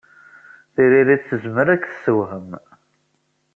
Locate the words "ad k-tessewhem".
1.73-2.49